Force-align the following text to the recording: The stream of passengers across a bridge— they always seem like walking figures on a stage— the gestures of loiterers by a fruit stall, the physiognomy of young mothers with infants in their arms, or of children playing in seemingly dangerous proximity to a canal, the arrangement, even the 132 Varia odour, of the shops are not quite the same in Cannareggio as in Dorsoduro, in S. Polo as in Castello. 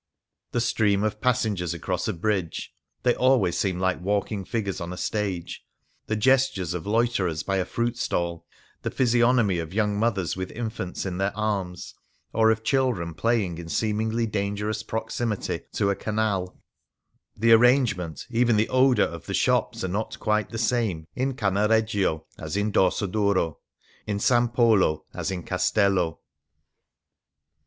The 0.51 0.61
stream 0.61 1.03
of 1.03 1.21
passengers 1.21 1.75
across 1.75 2.07
a 2.07 2.13
bridge— 2.13 2.73
they 3.03 3.13
always 3.13 3.55
seem 3.55 3.79
like 3.79 4.01
walking 4.01 4.43
figures 4.45 4.81
on 4.81 4.91
a 4.91 4.97
stage— 4.97 5.63
the 6.07 6.15
gestures 6.15 6.73
of 6.73 6.87
loiterers 6.87 7.43
by 7.43 7.57
a 7.57 7.65
fruit 7.65 7.99
stall, 7.99 8.43
the 8.81 8.89
physiognomy 8.89 9.59
of 9.59 9.75
young 9.75 9.99
mothers 9.99 10.35
with 10.35 10.49
infants 10.53 11.05
in 11.05 11.19
their 11.19 11.37
arms, 11.37 11.93
or 12.33 12.49
of 12.49 12.63
children 12.63 13.13
playing 13.13 13.59
in 13.59 13.69
seemingly 13.69 14.25
dangerous 14.25 14.81
proximity 14.81 15.59
to 15.73 15.91
a 15.91 15.95
canal, 15.95 16.57
the 17.37 17.51
arrangement, 17.51 18.25
even 18.31 18.55
the 18.55 18.65
132 18.71 19.01
Varia 19.01 19.05
odour, 19.05 19.15
of 19.15 19.27
the 19.27 19.35
shops 19.35 19.83
are 19.83 19.87
not 19.87 20.19
quite 20.19 20.49
the 20.49 20.57
same 20.57 21.05
in 21.15 21.35
Cannareggio 21.35 22.25
as 22.39 22.57
in 22.57 22.71
Dorsoduro, 22.71 23.59
in 24.07 24.15
S. 24.15 24.31
Polo 24.51 25.05
as 25.13 25.29
in 25.29 25.43
Castello. 25.43 26.21